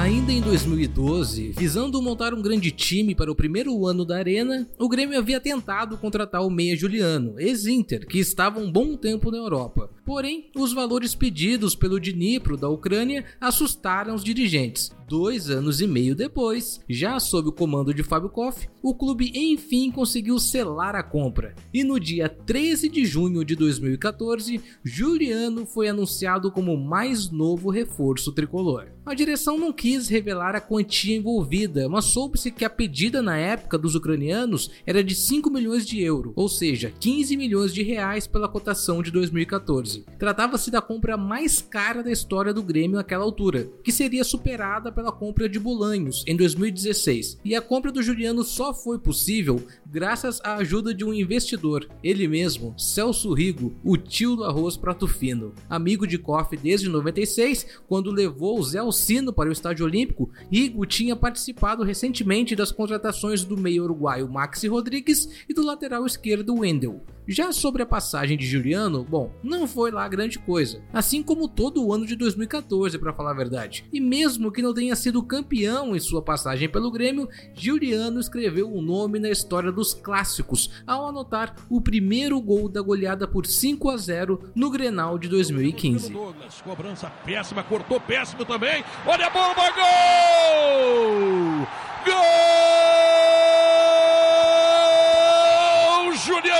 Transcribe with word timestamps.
Ainda 0.00 0.32
em 0.32 0.40
2012, 0.40 1.52
visando 1.58 2.00
montar 2.00 2.32
um 2.32 2.40
grande 2.40 2.70
time 2.70 3.14
para 3.14 3.30
o 3.30 3.34
primeiro 3.34 3.86
ano 3.86 4.02
da 4.02 4.16
Arena, 4.16 4.66
o 4.78 4.88
Grêmio 4.88 5.18
havia 5.18 5.38
tentado 5.38 5.98
contratar 5.98 6.40
o 6.40 6.48
meia 6.48 6.74
Juliano, 6.74 7.38
ex-Inter, 7.38 8.06
que 8.06 8.18
estava 8.18 8.58
um 8.58 8.72
bom 8.72 8.96
tempo 8.96 9.30
na 9.30 9.36
Europa. 9.36 9.90
Porém, 10.10 10.50
os 10.56 10.72
valores 10.72 11.14
pedidos 11.14 11.76
pelo 11.76 12.00
Dnipro 12.00 12.56
da 12.56 12.68
Ucrânia 12.68 13.24
assustaram 13.40 14.12
os 14.12 14.24
dirigentes. 14.24 14.90
Dois 15.06 15.50
anos 15.50 15.80
e 15.80 15.86
meio 15.86 16.14
depois, 16.16 16.80
já 16.88 17.18
sob 17.18 17.48
o 17.48 17.52
comando 17.52 17.94
de 17.94 18.02
Fábio 18.02 18.28
Koff, 18.28 18.68
o 18.80 18.94
clube 18.94 19.32
enfim 19.34 19.90
conseguiu 19.90 20.38
selar 20.38 20.94
a 20.94 21.02
compra. 21.02 21.54
E 21.74 21.82
no 21.82 21.98
dia 21.98 22.28
13 22.28 22.88
de 22.88 23.04
junho 23.04 23.44
de 23.44 23.56
2014, 23.56 24.60
Juliano 24.84 25.66
foi 25.66 25.88
anunciado 25.88 26.50
como 26.52 26.76
mais 26.76 27.28
novo 27.28 27.70
reforço 27.70 28.32
tricolor. 28.32 28.86
A 29.04 29.14
direção 29.14 29.58
não 29.58 29.72
quis 29.72 30.08
revelar 30.08 30.54
a 30.54 30.60
quantia 30.60 31.16
envolvida, 31.16 31.88
mas 31.88 32.04
soube-se 32.04 32.52
que 32.52 32.64
a 32.64 32.70
pedida 32.70 33.20
na 33.20 33.36
época 33.36 33.76
dos 33.76 33.96
ucranianos 33.96 34.70
era 34.86 35.02
de 35.02 35.16
5 35.16 35.50
milhões 35.50 35.84
de 35.84 36.00
euros, 36.00 36.32
ou 36.36 36.48
seja, 36.48 36.92
15 37.00 37.36
milhões 37.36 37.74
de 37.74 37.82
reais 37.82 38.28
pela 38.28 38.48
cotação 38.48 39.02
de 39.02 39.10
2014. 39.10 39.99
Tratava-se 40.18 40.70
da 40.70 40.80
compra 40.80 41.16
mais 41.16 41.60
cara 41.60 42.02
da 42.02 42.10
história 42.10 42.52
do 42.52 42.62
Grêmio 42.62 42.96
naquela 42.96 43.24
altura, 43.24 43.68
que 43.82 43.92
seria 43.92 44.24
superada 44.24 44.92
pela 44.92 45.12
compra 45.12 45.48
de 45.48 45.58
Bolanhos 45.58 46.24
em 46.26 46.36
2016. 46.36 47.38
E 47.44 47.54
a 47.54 47.60
compra 47.60 47.92
do 47.92 48.02
Juliano 48.02 48.42
só 48.42 48.72
foi 48.74 48.98
possível 48.98 49.62
graças 49.86 50.40
à 50.42 50.56
ajuda 50.56 50.94
de 50.94 51.04
um 51.04 51.12
investidor, 51.12 51.88
ele 52.02 52.28
mesmo, 52.28 52.74
Celso 52.78 53.32
Rigo, 53.32 53.74
o 53.84 53.96
tio 53.96 54.36
do 54.36 54.44
arroz 54.44 54.76
prato 54.76 55.06
fino. 55.06 55.52
Amigo 55.68 56.06
de 56.06 56.18
Koff 56.18 56.56
desde 56.56 56.88
96, 56.88 57.80
quando 57.88 58.10
levou 58.10 58.58
o 58.58 58.62
Zé 58.62 58.78
Alcino 58.78 59.32
para 59.32 59.48
o 59.48 59.52
Estádio 59.52 59.84
Olímpico, 59.84 60.30
Rigo 60.50 60.86
tinha 60.86 61.16
participado 61.16 61.82
recentemente 61.82 62.54
das 62.54 62.72
contratações 62.72 63.44
do 63.44 63.56
meio 63.56 63.84
uruguaio 63.84 64.28
Maxi 64.28 64.68
Rodrigues 64.68 65.44
e 65.48 65.54
do 65.54 65.64
lateral 65.64 66.06
esquerdo 66.06 66.54
Wendel. 66.54 67.02
Já 67.26 67.52
sobre 67.52 67.82
a 67.82 67.86
passagem 67.86 68.36
de 68.36 68.46
Juliano, 68.46 69.04
bom, 69.04 69.32
não 69.42 69.66
foi 69.66 69.90
lá 69.90 70.08
grande 70.08 70.38
coisa, 70.38 70.82
assim 70.92 71.22
como 71.22 71.48
todo 71.48 71.84
o 71.84 71.92
ano 71.92 72.06
de 72.06 72.16
2014, 72.16 72.98
para 72.98 73.12
falar 73.12 73.30
a 73.30 73.34
verdade. 73.34 73.84
E 73.92 74.00
mesmo 74.00 74.50
que 74.50 74.62
não 74.62 74.74
tenha 74.74 74.96
sido 74.96 75.22
campeão 75.22 75.94
em 75.94 76.00
sua 76.00 76.22
passagem 76.22 76.68
pelo 76.68 76.90
Grêmio, 76.90 77.28
Juliano 77.54 78.18
escreveu 78.18 78.68
um 78.74 78.82
nome 78.82 79.18
na 79.18 79.30
história 79.30 79.70
dos 79.70 79.94
clássicos 79.94 80.82
ao 80.86 81.06
anotar 81.06 81.54
o 81.68 81.80
primeiro 81.80 82.40
gol 82.40 82.68
da 82.68 82.80
goleada 82.82 83.28
por 83.28 83.46
5 83.46 83.90
a 83.90 83.96
0 83.96 84.50
no 84.54 84.70
Grenal 84.70 85.18
de 85.18 85.28
2015. 85.28 86.12
Douglas, 86.12 86.60
cobrança 86.62 87.10
péssima, 87.24 87.62
cortou 87.62 88.00
péssimo 88.00 88.44
também. 88.44 88.82
Olha 89.06 89.26
a 89.26 89.30
bomba, 89.30 89.70
gol! 89.70 91.66
Gol! 92.04 92.49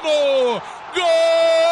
Juliano! 0.00 0.62
Gol! 0.94 1.67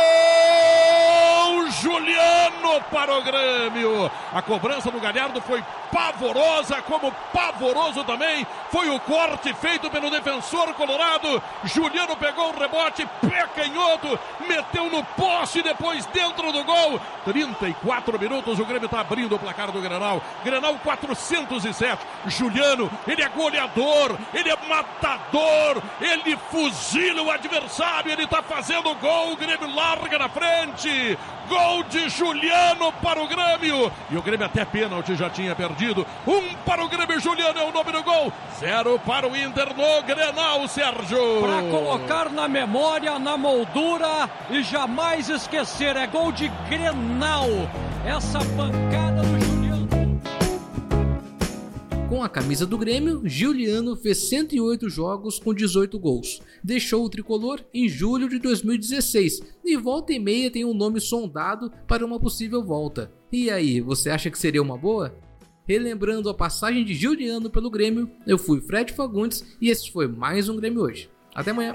Para 2.90 3.16
o 3.16 3.22
Grêmio. 3.22 4.10
A 4.32 4.42
cobrança 4.42 4.90
do 4.90 5.00
Galhardo 5.00 5.40
foi 5.40 5.62
pavorosa, 5.90 6.82
como 6.82 7.12
pavoroso 7.32 8.04
também 8.04 8.46
foi 8.70 8.88
o 8.90 9.00
corte 9.00 9.52
feito 9.54 9.90
pelo 9.90 10.10
defensor 10.10 10.74
colorado. 10.74 11.42
Juliano 11.64 12.16
pegou 12.16 12.50
o 12.50 12.58
rebote, 12.58 13.08
pé 13.22 13.46
canhoto, 13.54 14.18
meteu 14.46 14.90
no 14.90 15.02
poste 15.02 15.62
depois 15.62 16.04
dentro 16.06 16.52
do 16.52 16.64
gol. 16.64 17.00
34 17.24 18.18
minutos, 18.18 18.58
o 18.58 18.64
Grêmio 18.64 18.86
está 18.86 19.00
abrindo 19.00 19.34
o 19.34 19.38
placar 19.38 19.70
do 19.70 19.80
Grenal. 19.80 20.22
Grenal 20.44 20.74
407. 20.82 22.06
Juliano, 22.26 22.90
ele 23.06 23.22
é 23.22 23.28
goleador, 23.28 24.16
ele 24.34 24.50
é 24.50 24.56
matador, 24.68 25.82
ele 26.00 26.36
fuzila 26.50 27.22
o 27.22 27.30
adversário, 27.30 28.12
ele 28.12 28.24
está 28.24 28.42
fazendo 28.42 28.94
gol. 28.96 29.32
O 29.32 29.36
Grêmio 29.36 29.74
larga 29.74 30.18
na 30.18 30.28
frente. 30.28 31.18
Gol 31.48 31.84
de 31.84 32.08
Juliano 32.08 32.75
para 33.02 33.22
o 33.22 33.26
Grêmio. 33.26 33.92
E 34.10 34.16
o 34.16 34.22
Grêmio 34.22 34.46
até 34.46 34.64
pênalti 34.64 35.14
já 35.14 35.28
tinha 35.30 35.54
perdido. 35.54 36.06
Um 36.26 36.54
para 36.64 36.84
o 36.84 36.88
Grêmio, 36.88 37.20
Juliano 37.20 37.58
é 37.58 37.64
o 37.64 37.72
nome 37.72 37.92
do 37.92 38.02
gol. 38.02 38.32
Zero 38.58 38.98
para 39.00 39.28
o 39.28 39.36
Inter 39.36 39.68
no 39.76 40.02
Grenal, 40.02 40.66
Sérgio. 40.68 41.40
Para 41.40 41.62
colocar 41.70 42.30
na 42.30 42.48
memória, 42.48 43.18
na 43.18 43.36
moldura 43.36 44.28
e 44.50 44.62
jamais 44.62 45.28
esquecer. 45.28 45.96
É 45.96 46.06
gol 46.06 46.32
de 46.32 46.48
Grenal. 46.68 47.48
Essa 48.04 48.38
pancada 48.38 49.22
do 49.22 49.28
Juliano. 49.28 49.45
Com 52.08 52.22
a 52.22 52.28
camisa 52.28 52.64
do 52.64 52.78
Grêmio, 52.78 53.22
Giuliano 53.24 53.96
fez 53.96 54.18
108 54.28 54.88
jogos 54.88 55.40
com 55.40 55.52
18 55.52 55.98
gols. 55.98 56.40
Deixou 56.62 57.04
o 57.04 57.10
tricolor 57.10 57.60
em 57.74 57.88
julho 57.88 58.28
de 58.28 58.38
2016 58.38 59.42
e 59.64 59.76
volta 59.76 60.12
e 60.12 60.18
meia 60.18 60.48
tem 60.48 60.64
um 60.64 60.72
nome 60.72 61.00
sondado 61.00 61.70
para 61.86 62.06
uma 62.06 62.20
possível 62.20 62.64
volta. 62.64 63.10
E 63.32 63.50
aí, 63.50 63.80
você 63.80 64.08
acha 64.10 64.30
que 64.30 64.38
seria 64.38 64.62
uma 64.62 64.78
boa? 64.78 65.16
Relembrando 65.66 66.30
a 66.30 66.34
passagem 66.34 66.84
de 66.84 66.94
Giuliano 66.94 67.50
pelo 67.50 67.70
Grêmio, 67.70 68.08
eu 68.24 68.38
fui 68.38 68.60
Fred 68.60 68.92
Fagundes 68.92 69.44
e 69.60 69.68
esse 69.68 69.90
foi 69.90 70.06
mais 70.06 70.48
um 70.48 70.54
Grêmio 70.54 70.82
hoje. 70.82 71.10
Até 71.34 71.50
amanhã. 71.50 71.74